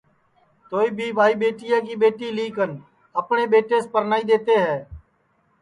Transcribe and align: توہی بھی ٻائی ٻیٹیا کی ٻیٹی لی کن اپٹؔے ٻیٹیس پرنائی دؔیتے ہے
توہی 0.69 0.89
بھی 0.97 1.07
ٻائی 1.17 1.35
ٻیٹیا 1.41 1.77
کی 1.85 1.93
ٻیٹی 2.01 2.27
لی 2.37 2.47
کن 2.55 2.71
اپٹؔے 3.19 3.43
ٻیٹیس 3.51 3.83
پرنائی 3.93 4.23
دؔیتے 4.29 4.55
ہے 4.65 4.77